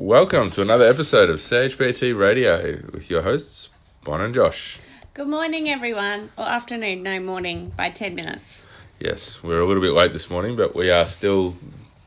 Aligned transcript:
Welcome 0.00 0.50
to 0.50 0.62
another 0.62 0.84
episode 0.84 1.28
of 1.28 1.38
CHPT 1.38 2.16
Radio 2.16 2.78
with 2.92 3.10
your 3.10 3.20
hosts, 3.20 3.68
Bon 4.04 4.20
and 4.20 4.32
Josh. 4.32 4.78
Good 5.12 5.26
morning, 5.26 5.68
everyone. 5.70 6.30
Or 6.38 6.44
afternoon, 6.44 7.02
no 7.02 7.18
morning, 7.18 7.72
by 7.76 7.90
10 7.90 8.14
minutes. 8.14 8.64
Yes, 9.00 9.42
we're 9.42 9.60
a 9.60 9.66
little 9.66 9.82
bit 9.82 9.94
late 9.94 10.12
this 10.12 10.30
morning, 10.30 10.54
but 10.54 10.76
we 10.76 10.88
are 10.92 11.04
still 11.04 11.56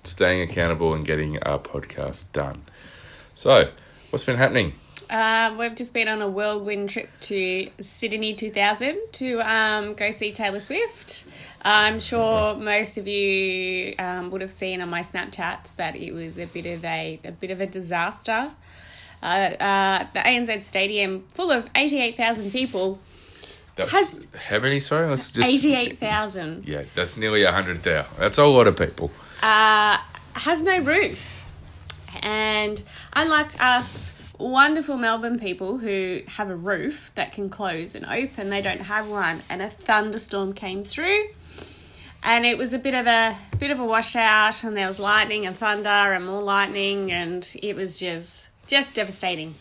staying 0.05 0.49
accountable 0.49 0.93
and 0.93 1.05
getting 1.05 1.43
our 1.43 1.59
podcast 1.59 2.31
done. 2.31 2.61
So, 3.33 3.67
what's 4.09 4.23
been 4.23 4.37
happening? 4.37 4.71
Uh, 5.11 5.53
we've 5.59 5.75
just 5.75 5.93
been 5.93 6.07
on 6.07 6.21
a 6.21 6.27
whirlwind 6.27 6.89
trip 6.89 7.09
to 7.19 7.69
Sydney 7.81 8.33
2000 8.33 8.97
to 9.11 9.39
um, 9.41 9.93
go 9.93 10.09
see 10.11 10.31
Taylor 10.31 10.61
Swift. 10.61 11.29
I'm 11.63 11.99
sure 11.99 12.55
most 12.55 12.97
of 12.97 13.07
you 13.07 13.93
um, 13.99 14.31
would 14.31 14.39
have 14.41 14.51
seen 14.51 14.79
on 14.81 14.89
my 14.89 15.01
Snapchats 15.01 15.75
that 15.75 15.97
it 15.97 16.13
was 16.13 16.39
a 16.39 16.45
bit 16.45 16.65
of 16.65 16.85
a, 16.85 17.19
a 17.25 17.31
bit 17.33 17.51
of 17.51 17.59
a 17.59 17.67
disaster. 17.67 18.51
Uh, 19.21 19.25
uh, 19.25 20.05
the 20.13 20.19
ANZ 20.19 20.63
Stadium, 20.63 21.23
full 21.33 21.51
of 21.51 21.69
88,000 21.75 22.49
people, 22.51 22.97
That's 23.75 23.91
Has- 23.91 24.27
how 24.47 24.59
many? 24.59 24.79
Sorry, 24.79 25.07
let's 25.09 25.31
just 25.33 25.47
88,000, 25.47 26.63
Yeah, 26.67 26.83
that's 26.95 27.17
nearly 27.17 27.43
a 27.43 27.51
hundred 27.51 27.83
thousand. 27.83 28.15
That's 28.17 28.37
a 28.37 28.45
lot 28.45 28.67
of 28.67 28.77
people. 28.77 29.11
uh, 29.43 29.97
has 30.35 30.61
no 30.63 30.79
roof. 30.79 31.45
And 32.23 32.81
unlike 33.13 33.49
us 33.61 34.13
wonderful 34.41 34.97
Melbourne 34.97 35.39
people 35.39 35.77
who 35.77 36.21
have 36.27 36.49
a 36.49 36.55
roof 36.55 37.11
that 37.15 37.33
can 37.33 37.49
close 37.49 37.95
and 37.95 38.05
open, 38.05 38.49
they 38.49 38.61
don't 38.61 38.81
have 38.81 39.09
one. 39.09 39.41
And 39.49 39.61
a 39.61 39.69
thunderstorm 39.69 40.53
came 40.53 40.83
through. 40.83 41.23
And 42.23 42.45
it 42.45 42.57
was 42.57 42.73
a 42.73 42.79
bit 42.79 42.93
of 42.93 43.07
a 43.07 43.35
bit 43.57 43.71
of 43.71 43.79
a 43.79 43.85
washout, 43.85 44.63
and 44.63 44.77
there 44.77 44.87
was 44.87 44.99
lightning 44.99 45.47
and 45.47 45.55
thunder 45.55 45.89
and 45.89 46.25
more 46.25 46.43
lightning, 46.43 47.11
and 47.11 47.47
it 47.63 47.75
was 47.75 47.97
just 47.97 48.47
just 48.67 48.95
devastating. 48.95 49.55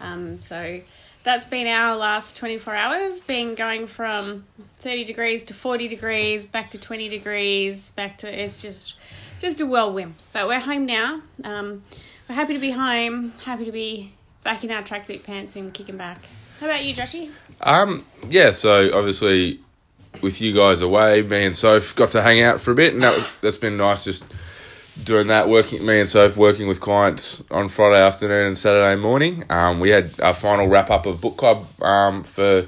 Um, 0.00 0.40
so 0.40 0.80
that's 1.24 1.44
been 1.44 1.66
our 1.66 1.96
last 1.96 2.36
24 2.36 2.74
hours, 2.74 3.20
been 3.20 3.54
going 3.54 3.86
from 3.86 4.44
30 4.78 5.04
degrees 5.04 5.44
to 5.44 5.54
40 5.54 5.88
degrees, 5.88 6.46
back 6.46 6.70
to 6.70 6.78
20 6.78 7.08
degrees, 7.08 7.90
back 7.90 8.18
to 8.18 8.32
it's 8.32 8.62
just 8.62 8.96
just 9.40 9.60
a 9.60 9.66
whirlwind. 9.66 10.14
But 10.32 10.48
we're 10.48 10.60
home 10.60 10.86
now. 10.86 11.20
Um, 11.44 11.82
we're 12.28 12.34
happy 12.34 12.54
to 12.54 12.60
be 12.60 12.70
home, 12.70 13.32
happy 13.44 13.66
to 13.66 13.72
be 13.72 14.12
back 14.46 14.64
in 14.64 14.70
our 14.70 14.82
tracksuit 14.82 15.24
pants 15.24 15.56
and 15.56 15.74
kicking 15.74 15.96
back. 15.96 16.18
How 16.60 16.66
about 16.66 16.84
you, 16.84 16.94
Joshy? 16.94 17.30
Um, 17.60 18.04
yeah. 18.28 18.52
So 18.52 18.96
obviously, 18.96 19.60
with 20.22 20.40
you 20.40 20.54
guys 20.54 20.82
away, 20.82 21.22
me 21.22 21.44
and 21.44 21.54
Soph 21.54 21.94
got 21.96 22.10
to 22.10 22.22
hang 22.22 22.40
out 22.40 22.60
for 22.60 22.70
a 22.70 22.74
bit, 22.74 22.94
and 22.94 23.02
that, 23.02 23.32
that's 23.42 23.58
been 23.58 23.76
nice. 23.76 24.04
Just 24.04 24.24
doing 25.02 25.26
that, 25.26 25.48
working 25.48 25.84
me 25.84 26.00
and 26.00 26.08
Soph 26.08 26.36
working 26.36 26.68
with 26.68 26.80
clients 26.80 27.42
on 27.50 27.68
Friday 27.68 28.00
afternoon 28.00 28.46
and 28.46 28.56
Saturday 28.56 29.00
morning. 29.00 29.44
Um, 29.50 29.80
we 29.80 29.90
had 29.90 30.18
our 30.20 30.32
final 30.32 30.68
wrap 30.68 30.90
up 30.90 31.06
of 31.06 31.20
book 31.20 31.36
club 31.36 31.66
um, 31.82 32.22
for 32.22 32.62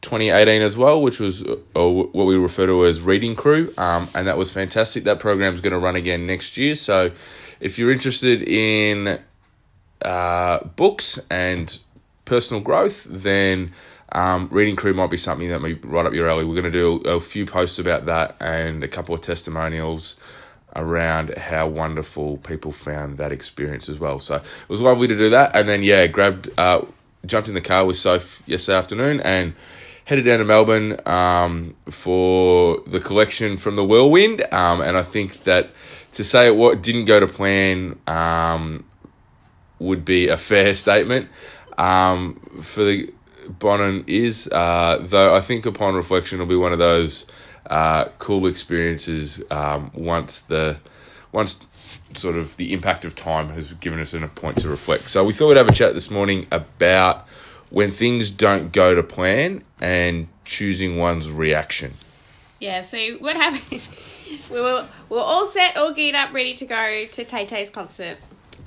2018 0.00 0.62
as 0.62 0.76
well, 0.76 1.02
which 1.02 1.20
was 1.20 1.46
uh, 1.46 1.56
what 1.76 2.26
we 2.26 2.36
refer 2.36 2.66
to 2.66 2.86
as 2.86 3.02
reading 3.02 3.36
crew, 3.36 3.72
um, 3.76 4.08
and 4.14 4.26
that 4.28 4.38
was 4.38 4.50
fantastic. 4.50 5.04
That 5.04 5.20
program's 5.20 5.60
going 5.60 5.74
to 5.74 5.78
run 5.78 5.94
again 5.94 6.26
next 6.26 6.56
year. 6.56 6.74
So, 6.74 7.10
if 7.60 7.78
you're 7.78 7.92
interested 7.92 8.42
in 8.42 9.20
uh, 10.02 10.64
books 10.64 11.18
and 11.30 11.78
personal 12.24 12.62
growth, 12.62 13.06
then 13.08 13.72
um, 14.12 14.48
reading 14.50 14.76
crew 14.76 14.94
might 14.94 15.10
be 15.10 15.16
something 15.16 15.48
that 15.48 15.60
may 15.60 15.74
right 15.74 16.06
up 16.06 16.12
your 16.12 16.28
alley. 16.28 16.44
We're 16.44 16.60
going 16.60 16.64
to 16.64 16.70
do 16.70 16.96
a 17.08 17.20
few 17.20 17.46
posts 17.46 17.78
about 17.78 18.06
that 18.06 18.36
and 18.40 18.82
a 18.82 18.88
couple 18.88 19.14
of 19.14 19.20
testimonials 19.20 20.16
around 20.76 21.36
how 21.36 21.66
wonderful 21.66 22.36
people 22.38 22.72
found 22.72 23.18
that 23.18 23.32
experience 23.32 23.88
as 23.88 23.98
well. 23.98 24.18
So 24.18 24.36
it 24.36 24.68
was 24.68 24.80
lovely 24.80 25.08
to 25.08 25.16
do 25.16 25.30
that, 25.30 25.56
and 25.56 25.68
then 25.68 25.82
yeah, 25.82 26.06
grabbed, 26.06 26.48
uh, 26.58 26.82
jumped 27.26 27.48
in 27.48 27.54
the 27.54 27.60
car 27.60 27.84
with 27.84 27.96
Soph 27.96 28.42
yesterday 28.46 28.78
afternoon 28.78 29.20
and 29.20 29.54
headed 30.04 30.24
down 30.24 30.38
to 30.38 30.44
Melbourne 30.44 30.96
um, 31.06 31.76
for 31.90 32.80
the 32.86 33.00
collection 33.00 33.56
from 33.58 33.76
the 33.76 33.84
Whirlwind. 33.84 34.42
Um, 34.52 34.80
and 34.80 34.96
I 34.96 35.02
think 35.02 35.44
that 35.44 35.74
to 36.12 36.24
say 36.24 36.46
it 36.46 36.56
what 36.56 36.82
didn't 36.82 37.04
go 37.04 37.20
to 37.20 37.26
plan 37.26 37.98
um, 38.06 38.84
would 39.78 40.04
be 40.04 40.28
a 40.28 40.36
fair 40.36 40.74
statement. 40.74 41.28
Um, 41.76 42.34
for 42.62 42.84
the 42.84 43.12
Bonin 43.48 44.04
is, 44.06 44.48
uh, 44.50 44.98
though 45.00 45.34
I 45.34 45.40
think 45.40 45.66
upon 45.66 45.94
reflection, 45.94 46.36
it'll 46.36 46.48
be 46.48 46.56
one 46.56 46.72
of 46.72 46.78
those 46.78 47.26
uh, 47.68 48.06
cool 48.18 48.46
experiences 48.46 49.42
um, 49.50 49.90
once 49.94 50.42
the 50.42 50.78
once 51.32 51.66
sort 52.14 52.36
of 52.36 52.56
the 52.56 52.72
impact 52.72 53.04
of 53.04 53.14
time 53.14 53.48
has 53.50 53.72
given 53.74 54.00
us 54.00 54.14
a 54.14 54.28
point 54.28 54.58
to 54.58 54.68
reflect. 54.68 55.10
So 55.10 55.24
we 55.24 55.32
thought 55.32 55.48
we'd 55.48 55.58
have 55.58 55.68
a 55.68 55.74
chat 55.74 55.94
this 55.94 56.10
morning 56.10 56.46
about 56.50 57.28
when 57.70 57.90
things 57.90 58.30
don't 58.30 58.72
go 58.72 58.94
to 58.94 59.02
plan 59.02 59.62
and 59.80 60.28
choosing 60.44 60.96
one's 60.96 61.30
reaction. 61.30 61.92
Yeah, 62.60 62.80
so 62.80 62.98
what 63.18 63.36
happened? 63.36 63.82
we 64.50 64.60
were 64.60 64.86
we 65.08 65.16
were 65.16 65.22
all 65.22 65.46
set, 65.46 65.76
all 65.76 65.92
geared 65.92 66.14
up, 66.14 66.32
ready 66.32 66.54
to 66.54 66.66
go 66.66 67.06
to 67.12 67.24
Tay 67.24 67.46
Tay's 67.46 67.70
concert. 67.70 68.16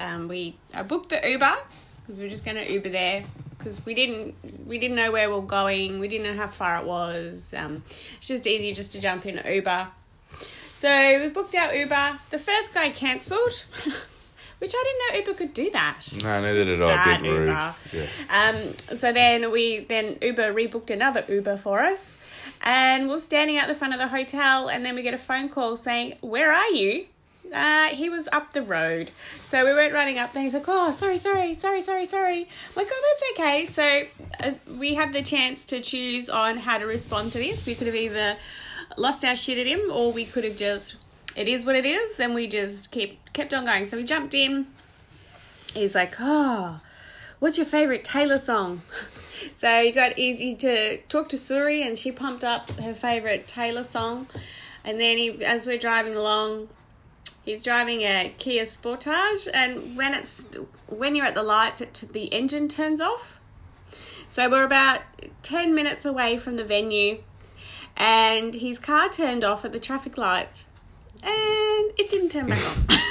Um, 0.02 0.28
we 0.28 0.56
I 0.74 0.84
booked 0.84 1.10
the 1.10 1.22
Uber 1.24 1.54
because 2.02 2.20
we 2.20 2.26
are 2.26 2.30
just 2.30 2.44
going 2.44 2.58
to 2.58 2.72
Uber 2.72 2.90
there 2.90 3.24
because 3.58 3.86
we 3.86 3.94
didn't 3.94 4.34
we 4.68 4.80
didn't 4.80 4.96
know 4.96 5.12
where 5.12 5.30
we 5.30 5.36
were 5.36 5.42
going. 5.42 6.00
We 6.00 6.08
didn't 6.08 6.28
know 6.28 6.42
how 6.42 6.48
far 6.48 6.82
it 6.82 6.86
was. 6.86 7.54
Um, 7.56 7.84
it's 8.18 8.28
just 8.28 8.48
easy 8.48 8.74
just 8.74 8.94
to 8.94 9.02
jump 9.02 9.26
in 9.26 9.40
Uber. 9.46 9.88
So 10.74 11.20
we 11.22 11.30
booked 11.30 11.54
our 11.56 11.74
Uber. 11.74 12.20
The 12.32 12.40
first 12.40 12.74
guy 12.74 12.90
cancelled, 12.90 13.54
which 14.60 14.74
I 14.76 14.84
didn't 14.84 15.26
know 15.26 15.32
Uber 15.32 15.38
could 15.38 15.54
do 15.54 15.70
that. 15.70 16.02
No, 16.24 16.42
neither 16.42 16.66
did 16.66 16.82
I. 16.82 16.88
Bad. 16.88 17.26
Uber. 17.26 17.76
Yeah. 17.94 18.06
Um, 18.32 18.56
so 18.98 19.14
then 19.14 19.52
we 19.52 19.82
then 19.82 20.18
Uber 20.22 20.54
rebooked 20.54 20.90
another 20.90 21.24
Uber 21.30 21.58
for 21.58 21.82
us, 21.82 22.60
and 22.64 23.08
we're 23.08 23.20
standing 23.20 23.58
at 23.58 23.68
the 23.68 23.76
front 23.76 23.94
of 23.94 24.00
the 24.00 24.08
hotel, 24.08 24.70
and 24.70 24.84
then 24.84 24.96
we 24.96 25.04
get 25.04 25.14
a 25.14 25.20
phone 25.20 25.50
call 25.50 25.76
saying, 25.76 26.16
"Where 26.22 26.52
are 26.52 26.72
you?" 26.72 27.06
Uh, 27.54 27.90
he 27.90 28.10
was 28.10 28.30
up 28.32 28.54
the 28.54 28.62
road, 28.62 29.12
so 29.44 29.66
we 29.66 29.72
weren't 29.72 29.94
running 29.94 30.18
up 30.18 30.34
there. 30.34 30.44
He's 30.44 30.54
like, 30.54 30.68
"Oh, 30.68 30.92
sorry, 30.92 31.18
sorry, 31.18 31.54
sorry, 31.54 31.82
sorry, 31.82 32.06
sorry." 32.06 32.40
I'm 32.40 32.76
like, 32.76 32.88
"Oh, 32.90 33.18
that's 33.36 33.40
okay." 33.40 33.66
So 33.66 34.48
uh, 34.48 34.54
we 34.80 34.94
had 34.96 35.12
the 35.12 35.22
chance 35.22 35.66
to 35.66 35.82
choose 35.82 36.30
on 36.30 36.58
how 36.58 36.78
to 36.78 36.86
respond 36.86 37.34
to 37.34 37.40
this. 37.40 37.68
We 37.68 37.76
could 37.76 37.88
have 37.88 37.96
either 37.96 38.38
lost 38.98 39.26
our 39.26 39.36
shit 39.36 39.58
at 39.58 39.68
him, 39.68 39.82
or 39.92 40.12
we 40.14 40.26
could 40.26 40.44
have 40.44 40.56
just, 40.56 40.98
it 41.36 41.48
is 41.48 41.66
what 41.66 41.76
it 41.76 41.86
is, 41.86 42.20
and 42.20 42.34
we 42.34 42.48
just 42.48 42.92
kept 42.92 43.34
kept 43.34 43.54
on 43.54 43.66
going. 43.66 43.86
So 43.86 43.98
we 43.98 44.06
jumped 44.06 44.34
in. 44.34 44.68
He's 45.74 45.96
like, 45.96 46.14
"Oh." 46.20 46.80
what's 47.42 47.58
your 47.58 47.66
favorite 47.66 48.04
Taylor 48.06 48.38
song? 48.38 48.82
So 49.56 49.82
he 49.82 49.92
got 49.92 50.20
Izzy 50.20 50.56
to 50.58 50.98
talk 51.10 51.30
to 51.30 51.38
Siri, 51.38 51.82
and 51.82 51.98
she 51.98 52.12
pumped 52.12 52.44
up 52.44 52.70
her 52.80 52.94
favorite 52.94 53.48
Taylor 53.48 53.84
song. 53.84 54.28
And 54.84 55.00
then 55.00 55.18
he, 55.18 55.44
as 55.44 55.66
we're 55.66 55.80
driving 55.80 56.16
along, 56.16 56.70
he's 57.44 57.64
driving 57.64 58.02
a 58.02 58.34
Kia 58.38 58.64
Sportage, 58.64 59.48
and 59.54 59.96
when 59.98 60.14
it's 60.14 60.50
when 60.90 61.16
you're 61.16 61.26
at 61.26 61.36
the 61.36 61.44
lights, 61.44 61.82
it 61.82 62.04
the 62.14 62.26
engine 62.26 62.68
turns 62.68 63.02
off. 63.02 63.40
So 64.28 64.50
we're 64.50 64.64
about 64.64 65.02
ten 65.44 65.74
minutes 65.76 66.06
away 66.06 66.38
from 66.38 66.56
the 66.56 66.64
venue, 66.64 67.20
and 67.98 68.54
his 68.56 68.80
car 68.80 69.10
turned 69.10 69.44
off 69.44 69.66
at 69.66 69.72
the 69.74 69.80
traffic 69.80 70.18
lights, 70.18 70.66
and 71.24 71.92
it 71.98 72.10
didn't 72.10 72.30
turn 72.30 72.48
back 72.48 72.60
on. 72.60 72.98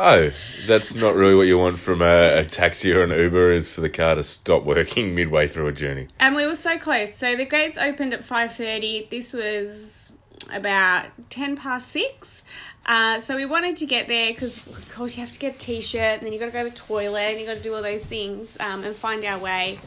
Oh, 0.00 0.30
that's 0.68 0.94
not 0.94 1.16
really 1.16 1.34
what 1.34 1.48
you 1.48 1.58
want 1.58 1.78
from 1.78 2.02
a, 2.02 2.38
a 2.38 2.44
taxi 2.44 2.92
or 2.92 3.02
an 3.02 3.10
Uber 3.10 3.50
is 3.50 3.68
for 3.68 3.80
the 3.80 3.88
car 3.90 4.14
to 4.14 4.22
stop 4.22 4.62
working 4.62 5.12
midway 5.14 5.48
through 5.48 5.66
a 5.66 5.72
journey. 5.72 6.06
and 6.20 6.36
we 6.36 6.46
were 6.46 6.54
so 6.54 6.78
close. 6.78 7.14
So 7.14 7.34
the 7.34 7.44
gates 7.44 7.76
opened 7.76 8.14
at 8.14 8.24
five 8.24 8.52
thirty. 8.52 9.08
This 9.10 9.32
was 9.32 10.12
about 10.52 11.06
ten 11.30 11.56
past 11.56 11.88
six. 11.88 12.44
Uh, 12.88 13.18
so 13.18 13.36
we 13.36 13.44
wanted 13.44 13.76
to 13.76 13.84
get 13.84 14.08
there 14.08 14.32
because, 14.32 14.56
of 14.66 14.94
course, 14.94 15.14
you 15.14 15.22
have 15.22 15.30
to 15.30 15.38
get 15.38 15.56
a 15.56 15.58
t-shirt, 15.58 16.18
and 16.18 16.22
then 16.22 16.32
you've 16.32 16.40
got 16.40 16.46
to 16.46 16.52
go 16.52 16.64
to 16.64 16.70
the 16.70 16.76
toilet, 16.76 17.20
and 17.20 17.38
you've 17.38 17.46
got 17.46 17.58
to 17.58 17.62
do 17.62 17.74
all 17.74 17.82
those 17.82 18.04
things 18.04 18.56
um, 18.60 18.82
and 18.82 18.96
find 18.96 19.22
our 19.26 19.38
way. 19.38 19.78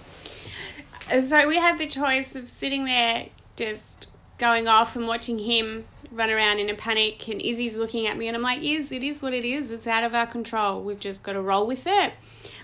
So 1.19 1.47
we 1.47 1.57
had 1.57 1.79
the 1.79 1.87
choice 1.87 2.35
of 2.35 2.47
sitting 2.47 2.85
there, 2.85 3.25
just 3.55 4.11
going 4.37 4.67
off 4.67 4.95
and 4.95 5.07
watching 5.07 5.39
him 5.39 5.83
run 6.11 6.29
around 6.29 6.59
in 6.59 6.69
a 6.69 6.75
panic. 6.75 7.27
And 7.27 7.41
Izzy's 7.41 7.75
looking 7.75 8.05
at 8.05 8.17
me, 8.17 8.27
and 8.27 8.37
I'm 8.37 8.43
like, 8.43 8.61
"Iz, 8.61 8.91
it 8.91 9.01
is 9.01 9.23
what 9.23 9.33
it 9.33 9.45
is. 9.45 9.71
It's 9.71 9.87
out 9.87 10.03
of 10.03 10.13
our 10.13 10.27
control. 10.27 10.81
We've 10.81 10.99
just 10.99 11.23
got 11.23 11.33
to 11.33 11.41
roll 11.41 11.65
with 11.65 11.87
it." 11.87 12.13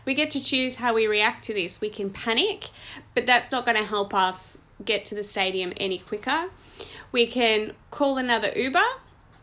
We 0.06 0.14
get 0.14 0.32
to 0.32 0.42
choose 0.42 0.76
how 0.76 0.94
we 0.94 1.08
react 1.08 1.46
to 1.46 1.54
this. 1.56 1.82
We 1.82 1.90
can 1.90 2.12
panic, 2.12 2.70
but 3.16 3.26
that's 3.26 3.52
not 3.52 3.66
going 3.66 3.78
to 3.78 3.84
help 3.84 4.14
us 4.14 4.60
get 4.86 5.04
to 5.06 5.16
the 5.16 5.24
stadium 5.24 5.74
any 5.78 5.98
quicker. 5.98 6.50
We 7.12 7.26
can 7.26 7.74
call 7.90 8.18
another 8.18 8.52
Uber, 8.56 8.80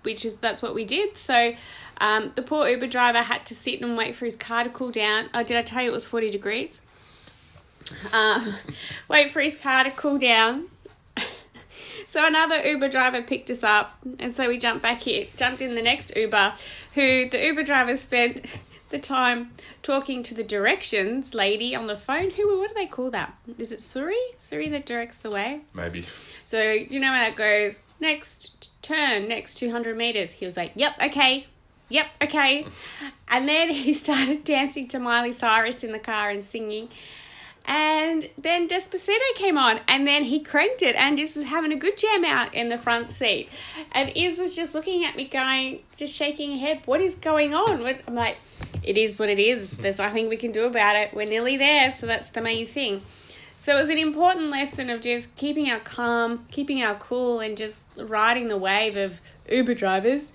which 0.04 0.24
is 0.24 0.36
that's 0.36 0.62
what 0.62 0.74
we 0.74 0.84
did. 0.84 1.16
So 1.16 1.54
um, 2.00 2.32
the 2.34 2.42
poor 2.42 2.68
Uber 2.68 2.86
driver 2.86 3.22
had 3.22 3.46
to 3.46 3.54
sit 3.54 3.80
and 3.80 3.96
wait 3.96 4.14
for 4.14 4.24
his 4.24 4.36
car 4.36 4.64
to 4.64 4.70
cool 4.70 4.90
down. 4.90 5.28
Oh, 5.34 5.42
did 5.42 5.56
I 5.56 5.62
tell 5.62 5.82
you 5.82 5.90
it 5.90 5.92
was 5.92 6.06
forty 6.06 6.30
degrees? 6.30 6.80
Um, 8.12 8.54
wait 9.08 9.30
for 9.30 9.40
his 9.40 9.58
car 9.58 9.84
to 9.84 9.90
cool 9.90 10.18
down. 10.18 10.66
So 12.06 12.24
another 12.24 12.64
Uber 12.64 12.90
driver 12.90 13.22
picked 13.22 13.50
us 13.50 13.64
up, 13.64 13.98
and 14.20 14.36
so 14.36 14.46
we 14.46 14.56
jumped 14.56 14.84
back 14.84 15.00
here, 15.00 15.26
jumped 15.36 15.60
in 15.60 15.74
the 15.74 15.82
next 15.82 16.14
Uber, 16.16 16.54
who 16.94 17.28
the 17.28 17.44
Uber 17.44 17.64
driver 17.64 17.96
spent 17.96 18.46
the 18.90 19.00
time 19.00 19.50
talking 19.82 20.22
to 20.22 20.34
the 20.34 20.44
directions 20.44 21.34
lady 21.34 21.74
on 21.74 21.88
the 21.88 21.96
phone. 21.96 22.30
Who? 22.30 22.58
What 22.58 22.68
do 22.68 22.74
they 22.74 22.86
call 22.86 23.10
that? 23.10 23.36
Is 23.58 23.72
it 23.72 23.80
Siri? 23.80 24.14
Siri 24.38 24.68
that 24.68 24.86
directs 24.86 25.18
the 25.18 25.30
way. 25.30 25.62
Maybe. 25.74 26.02
So 26.44 26.62
you 26.62 27.00
know 27.00 27.12
how 27.12 27.26
it 27.26 27.34
goes. 27.34 27.82
Next 27.98 28.73
turn, 28.84 29.28
next 29.28 29.56
two 29.56 29.70
hundred 29.70 29.96
meters. 29.96 30.32
He 30.32 30.44
was 30.44 30.56
like, 30.56 30.72
"Yep, 30.76 30.94
okay." 31.02 31.46
Yep, 31.90 32.06
okay. 32.22 32.66
And 33.28 33.46
then 33.46 33.70
he 33.70 33.92
started 34.04 34.44
dancing 34.44 34.88
to 34.88 34.98
Miley 34.98 35.32
Cyrus 35.32 35.84
in 35.84 35.92
the 35.92 35.98
car 35.98 36.30
and 36.30 36.44
singing. 36.44 36.88
And 37.66 38.28
then 38.36 38.68
Despacito 38.68 39.34
came 39.36 39.56
on, 39.56 39.80
and 39.88 40.06
then 40.06 40.24
he 40.24 40.40
cranked 40.40 40.82
it 40.82 40.96
and 40.96 41.16
just 41.16 41.36
was 41.36 41.46
having 41.46 41.72
a 41.72 41.76
good 41.76 41.96
jam 41.96 42.22
out 42.24 42.52
in 42.52 42.68
the 42.68 42.76
front 42.76 43.10
seat. 43.10 43.48
And 43.92 44.12
Iz 44.14 44.38
was 44.38 44.54
just 44.54 44.74
looking 44.74 45.06
at 45.06 45.16
me, 45.16 45.24
going, 45.24 45.80
just 45.96 46.14
shaking 46.14 46.52
her 46.52 46.58
head, 46.58 46.82
What 46.84 47.00
is 47.00 47.14
going 47.14 47.54
on? 47.54 47.86
I'm 48.06 48.14
like, 48.14 48.38
It 48.82 48.98
is 48.98 49.18
what 49.18 49.30
it 49.30 49.38
is. 49.38 49.78
There's 49.78 49.98
nothing 49.98 50.28
we 50.28 50.36
can 50.36 50.52
do 50.52 50.66
about 50.66 50.96
it. 50.96 51.14
We're 51.14 51.26
nearly 51.26 51.56
there, 51.56 51.90
so 51.90 52.06
that's 52.06 52.30
the 52.30 52.42
main 52.42 52.66
thing. 52.66 53.00
So 53.64 53.74
it 53.74 53.80
was 53.80 53.88
an 53.88 53.96
important 53.96 54.50
lesson 54.50 54.90
of 54.90 55.00
just 55.00 55.36
keeping 55.36 55.70
our 55.70 55.78
calm, 55.78 56.44
keeping 56.50 56.82
our 56.82 56.96
cool, 56.96 57.40
and 57.40 57.56
just 57.56 57.80
riding 57.96 58.48
the 58.48 58.58
wave 58.58 58.94
of 58.94 59.22
Uber 59.50 59.72
drivers 59.72 60.32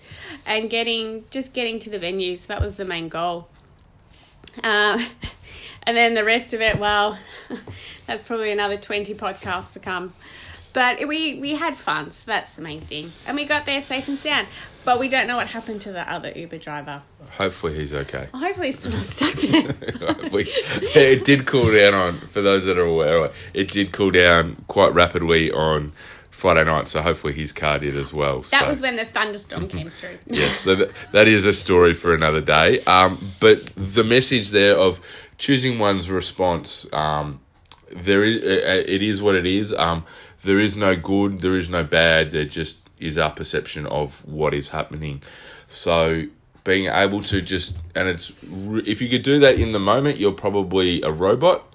and 0.47 0.67
getting 0.67 1.23
just 1.29 1.53
getting 1.53 1.77
to 1.77 1.91
the 1.91 1.99
venue. 1.99 2.35
So 2.35 2.47
that 2.47 2.59
was 2.59 2.75
the 2.77 2.85
main 2.85 3.07
goal. 3.07 3.47
Um, 4.63 4.99
and 5.83 5.95
then 5.95 6.15
the 6.15 6.25
rest 6.25 6.55
of 6.55 6.61
it, 6.61 6.79
well, 6.79 7.19
that's 8.07 8.23
probably 8.23 8.51
another 8.51 8.77
20 8.77 9.13
podcasts 9.13 9.73
to 9.73 9.79
come. 9.79 10.11
But 10.73 11.07
we, 11.07 11.39
we 11.39 11.55
had 11.55 11.75
fun, 11.75 12.11
so 12.11 12.31
that's 12.31 12.55
the 12.55 12.61
main 12.61 12.81
thing. 12.81 13.11
And 13.27 13.35
we 13.35 13.45
got 13.45 13.65
there 13.65 13.81
safe 13.81 14.07
and 14.07 14.17
sound. 14.17 14.47
But 14.85 14.99
we 14.99 15.09
don't 15.09 15.27
know 15.27 15.35
what 15.37 15.47
happened 15.47 15.81
to 15.81 15.91
the 15.91 16.09
other 16.11 16.31
Uber 16.31 16.57
driver. 16.57 17.01
Hopefully 17.39 17.75
he's 17.75 17.93
okay. 17.93 18.27
Hopefully 18.33 18.67
he's 18.67 18.79
still 18.79 18.91
not 18.91 19.03
stuck 19.03 19.33
there. 19.33 20.29
we, 20.31 20.45
it 20.47 21.25
did 21.25 21.45
cool 21.45 21.71
down 21.73 21.93
on, 21.93 22.19
for 22.19 22.41
those 22.41 22.65
that 22.65 22.77
are 22.77 22.85
aware, 22.85 23.29
it 23.53 23.71
did 23.71 23.91
cool 23.91 24.11
down 24.11 24.63
quite 24.67 24.93
rapidly 24.93 25.51
on 25.51 25.91
Friday 26.31 26.63
night, 26.63 26.87
so 26.87 27.01
hopefully 27.01 27.33
his 27.33 27.51
car 27.51 27.79
did 27.79 27.97
as 27.97 28.13
well. 28.13 28.39
That 28.41 28.61
so. 28.61 28.67
was 28.67 28.81
when 28.81 28.95
the 28.95 29.03
thunderstorm 29.05 29.67
came 29.67 29.89
through. 29.91 30.17
yes, 30.25 30.61
so 30.61 30.75
that, 30.75 30.93
that 31.11 31.27
is 31.27 31.45
a 31.45 31.51
story 31.51 31.93
for 31.93 32.13
another 32.13 32.39
day. 32.39 32.79
Um, 32.85 33.19
but 33.41 33.65
the 33.75 34.05
message 34.05 34.51
there 34.51 34.77
of 34.77 35.01
choosing 35.37 35.79
one's 35.79 36.09
response, 36.09 36.85
um, 36.93 37.41
there 37.91 38.23
is, 38.23 38.43
it 38.43 39.01
is 39.01 39.21
what 39.21 39.35
it 39.35 39.45
is. 39.45 39.73
Um, 39.73 40.03
there 40.43 40.59
is 40.59 40.77
no 40.77 40.95
good, 40.95 41.41
there 41.41 41.57
is 41.57 41.69
no 41.69 41.83
bad. 41.83 42.31
There 42.31 42.45
just 42.45 42.89
is 42.99 43.17
our 43.17 43.31
perception 43.31 43.85
of 43.87 44.25
what 44.27 44.53
is 44.53 44.69
happening. 44.69 45.21
So 45.67 46.23
being 46.63 46.87
able 46.87 47.21
to 47.21 47.41
just 47.41 47.77
and 47.95 48.07
it's 48.07 48.31
if 48.85 49.01
you 49.01 49.09
could 49.09 49.23
do 49.23 49.39
that 49.39 49.55
in 49.55 49.71
the 49.71 49.79
moment, 49.79 50.17
you're 50.17 50.31
probably 50.31 51.01
a 51.01 51.11
robot. 51.11 51.65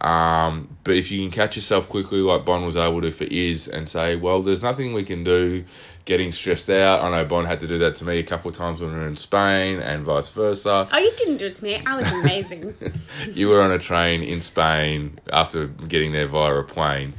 Um, 0.00 0.68
but 0.84 0.96
if 0.96 1.10
you 1.10 1.20
can 1.20 1.30
catch 1.30 1.56
yourself 1.56 1.88
quickly, 1.88 2.20
like 2.20 2.44
Bon 2.44 2.64
was 2.64 2.76
able 2.76 3.00
to 3.02 3.10
for 3.10 3.24
years, 3.24 3.68
and 3.68 3.88
say, 3.88 4.16
"Well, 4.16 4.42
there's 4.42 4.62
nothing 4.62 4.92
we 4.92 5.02
can 5.02 5.24
do," 5.24 5.64
getting 6.04 6.32
stressed 6.32 6.70
out. 6.70 7.02
I 7.02 7.10
know 7.10 7.24
Bon 7.24 7.44
had 7.44 7.60
to 7.60 7.66
do 7.66 7.78
that 7.78 7.96
to 7.96 8.04
me 8.04 8.18
a 8.18 8.22
couple 8.22 8.50
of 8.50 8.56
times 8.56 8.80
when 8.80 8.92
we 8.92 8.98
were 8.98 9.06
in 9.06 9.16
Spain, 9.16 9.80
and 9.80 10.04
vice 10.04 10.30
versa. 10.30 10.88
Oh, 10.90 10.98
you 10.98 11.12
didn't 11.18 11.38
do 11.38 11.46
it 11.46 11.54
to 11.54 11.64
me. 11.64 11.82
I 11.84 11.96
was 11.96 12.10
amazing. 12.12 12.74
You 13.32 13.48
were 13.48 13.60
on 13.60 13.72
a 13.72 13.78
train 13.78 14.22
in 14.22 14.40
Spain 14.40 15.18
after 15.32 15.66
getting 15.66 16.12
there 16.12 16.26
via 16.26 16.54
a 16.54 16.62
plane, 16.62 17.12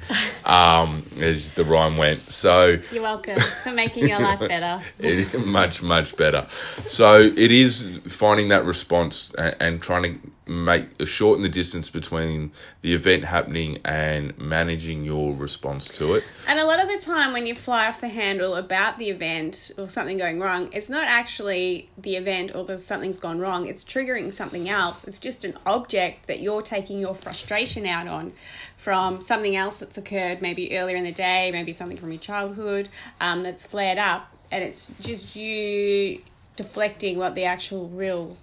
um, 0.46 1.04
as 1.20 1.52
the 1.52 1.64
rhyme 1.64 1.98
went. 1.98 2.20
So 2.20 2.78
You're 2.92 3.04
welcome 3.04 3.38
for 3.40 3.72
making 3.74 4.08
your 4.08 4.20
life 4.20 4.40
better. 4.40 4.82
it, 5.00 5.46
much 5.46 5.84
much 5.84 6.16
better. 6.16 6.48
So 6.50 7.20
it 7.20 7.52
is 7.52 8.00
finding 8.08 8.48
that 8.50 8.66
response 8.66 9.34
and, 9.36 9.56
and 9.60 9.82
trying 9.82 10.04
to 10.04 10.30
make 10.50 11.06
shorten 11.06 11.44
the 11.44 11.50
distance 11.50 11.90
between 11.90 12.52
the 12.82 12.94
event 12.94 13.24
happening 13.24 13.78
and 13.86 14.38
managing 14.38 15.06
your 15.06 15.34
response 15.36 15.88
to 15.88 16.16
it. 16.16 16.24
And 16.48 16.60
a 16.60 16.66
lot 16.66 16.82
of 16.82 16.88
the 16.88 16.98
time, 16.98 17.34
when 17.34 17.46
you 17.46 17.54
fly 17.54 17.88
off 17.88 18.02
the 18.02 18.08
handle 18.08 18.56
about 18.56 18.98
the 18.98 19.10
event 19.10 19.72
or 19.78 19.88
something 19.88 20.18
going 20.18 20.40
wrong, 20.40 20.70
it's 20.74 20.90
not 20.90 21.08
actually 21.08 21.90
the 21.98 22.16
event 22.16 22.56
or 22.56 22.66
that 22.66 22.80
something's 22.80 23.20
gone 23.20 23.40
wrong. 23.40 23.68
It's 23.68 23.84
triggering 23.84 24.34
something 24.34 24.68
else. 24.70 25.04
It's 25.04 25.20
just 25.20 25.46
an 25.46 25.56
object 25.66 26.28
that 26.28 26.40
you're 26.40 26.64
taking 26.64 27.00
your 27.00 27.14
frustration 27.14 27.86
out 27.86 28.08
on 28.08 28.34
from 28.76 29.22
something 29.22 29.56
else 29.56 29.80
that's 29.80 29.98
occurred 29.98 30.42
maybe 30.42 30.78
earlier 30.78 30.96
in 30.96 31.04
the 31.04 31.12
day, 31.12 31.52
maybe 31.52 31.72
something 31.72 31.98
from 31.98 32.12
your 32.12 32.22
childhood 32.22 32.90
um, 33.22 33.44
that's 33.44 33.66
flared 33.66 34.00
up. 34.00 34.34
And 34.52 34.64
it's 34.64 34.94
just 35.00 35.36
you 35.36 36.22
deflecting 36.56 37.18
what 37.18 37.36
the 37.36 37.46
actual 37.46 37.88
real 37.90 38.36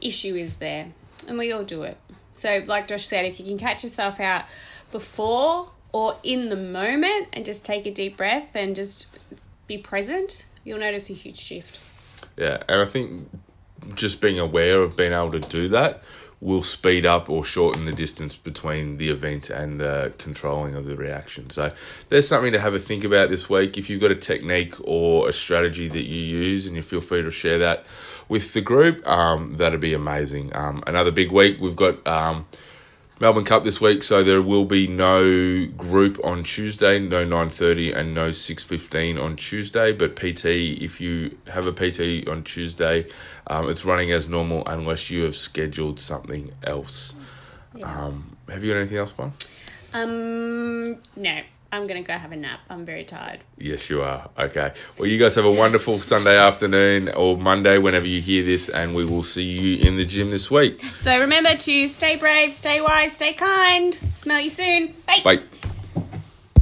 issue 0.00 0.34
is 0.34 0.56
there. 0.56 0.88
And 1.28 1.38
we 1.38 1.52
all 1.52 1.64
do 1.64 1.82
it. 1.82 1.98
So, 2.34 2.62
like 2.66 2.88
Josh 2.88 3.06
said, 3.06 3.24
if 3.24 3.40
you 3.40 3.46
can 3.46 3.58
catch 3.58 3.82
yourself 3.82 4.20
out 4.20 4.44
before 4.92 5.70
or 5.92 6.16
in 6.22 6.48
the 6.48 6.56
moment 6.56 7.28
and 7.32 7.44
just 7.44 7.64
take 7.64 7.86
a 7.86 7.90
deep 7.90 8.16
breath 8.16 8.54
and 8.54 8.76
just 8.76 9.16
be 9.66 9.78
present, 9.78 10.46
you'll 10.64 10.78
notice 10.78 11.10
a 11.10 11.14
huge 11.14 11.38
shift. 11.38 11.80
Yeah, 12.36 12.62
and 12.68 12.80
I 12.80 12.84
think 12.84 13.28
just 13.94 14.20
being 14.20 14.38
aware 14.38 14.80
of 14.80 14.96
being 14.96 15.12
able 15.12 15.32
to 15.32 15.40
do 15.40 15.68
that 15.68 16.02
will 16.40 16.62
speed 16.62 17.06
up 17.06 17.30
or 17.30 17.44
shorten 17.44 17.86
the 17.86 17.92
distance 17.92 18.36
between 18.36 18.98
the 18.98 19.08
event 19.08 19.48
and 19.48 19.80
the 19.80 20.12
controlling 20.18 20.74
of 20.74 20.84
the 20.84 20.94
reaction. 20.94 21.48
So 21.48 21.70
there's 22.10 22.28
something 22.28 22.52
to 22.52 22.60
have 22.60 22.74
a 22.74 22.78
think 22.78 23.04
about 23.04 23.30
this 23.30 23.48
week. 23.48 23.78
If 23.78 23.88
you've 23.88 24.02
got 24.02 24.10
a 24.10 24.16
technique 24.16 24.74
or 24.84 25.28
a 25.28 25.32
strategy 25.32 25.88
that 25.88 26.04
you 26.04 26.22
use 26.22 26.66
and 26.66 26.76
you 26.76 26.82
feel 26.82 27.00
free 27.00 27.22
to 27.22 27.30
share 27.30 27.58
that 27.58 27.86
with 28.28 28.52
the 28.52 28.60
group, 28.60 29.06
um, 29.08 29.56
that'd 29.56 29.80
be 29.80 29.94
amazing. 29.94 30.54
Um, 30.54 30.84
another 30.86 31.10
big 31.10 31.32
week. 31.32 31.58
We've 31.58 31.76
got 31.76 32.06
um, 32.06 32.46
Melbourne 33.18 33.44
Cup 33.44 33.64
this 33.64 33.80
week, 33.80 34.02
so 34.02 34.22
there 34.22 34.42
will 34.42 34.66
be 34.66 34.86
no 34.86 35.66
group 35.74 36.22
on 36.22 36.42
Tuesday, 36.42 36.98
no 36.98 37.24
9.30 37.24 37.96
and 37.96 38.14
no 38.14 38.28
6.15 38.28 39.22
on 39.22 39.36
Tuesday, 39.36 39.92
but 39.92 40.16
PT, 40.16 40.44
if 40.82 41.00
you 41.00 41.38
have 41.46 41.66
a 41.66 41.72
PT 41.72 42.28
on 42.28 42.42
Tuesday, 42.42 43.06
um, 43.46 43.70
it's 43.70 43.86
running 43.86 44.12
as 44.12 44.28
normal 44.28 44.64
unless 44.66 45.10
you 45.10 45.24
have 45.24 45.34
scheduled 45.34 45.98
something 45.98 46.52
else. 46.62 47.16
Um, 47.82 48.36
have 48.50 48.62
you 48.62 48.72
got 48.72 48.80
anything 48.80 48.98
else, 48.98 49.12
Bon? 49.12 49.32
Um, 49.94 50.98
no, 51.16 51.40
I'm 51.76 51.86
gonna 51.86 52.02
go 52.02 52.14
have 52.14 52.32
a 52.32 52.36
nap. 52.36 52.60
I'm 52.70 52.84
very 52.84 53.04
tired. 53.04 53.44
Yes, 53.58 53.90
you 53.90 54.02
are. 54.02 54.30
Okay. 54.38 54.72
Well, 54.98 55.06
you 55.06 55.18
guys 55.18 55.34
have 55.34 55.44
a 55.44 55.52
wonderful 55.52 56.00
Sunday 56.00 56.36
afternoon 56.36 57.10
or 57.10 57.36
Monday 57.36 57.78
whenever 57.78 58.06
you 58.06 58.20
hear 58.20 58.42
this, 58.42 58.68
and 58.68 58.94
we 58.94 59.04
will 59.04 59.22
see 59.22 59.44
you 59.44 59.80
in 59.86 59.96
the 59.96 60.06
gym 60.06 60.30
this 60.30 60.50
week. 60.50 60.82
So 61.00 61.18
remember 61.20 61.54
to 61.54 61.86
stay 61.88 62.16
brave, 62.16 62.54
stay 62.54 62.80
wise, 62.80 63.12
stay 63.14 63.34
kind. 63.34 63.94
Smell 63.94 64.40
you 64.40 64.50
soon. 64.50 64.94
Bye. 65.06 65.20
Bye. 65.22 65.72